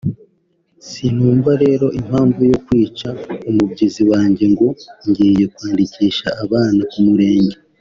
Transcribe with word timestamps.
sinumva 0.87 1.51
rero 1.63 1.87
impamvu 2.01 2.39
yo 2.51 2.57
kwica 2.65 3.09
umubyizi 3.49 4.03
wanjye 4.11 4.45
ngo 4.53 4.67
ngiye 5.07 5.45
kwandikisha 5.53 6.27
abana 6.43 6.81
ku 6.91 6.99
murenge 7.07 7.57